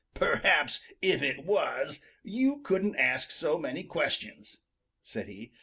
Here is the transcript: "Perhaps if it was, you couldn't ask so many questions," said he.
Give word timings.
"Perhaps 0.15 0.81
if 1.03 1.21
it 1.21 1.45
was, 1.45 2.01
you 2.23 2.61
couldn't 2.61 2.95
ask 2.95 3.29
so 3.29 3.59
many 3.59 3.83
questions," 3.83 4.61
said 5.03 5.27
he. 5.27 5.51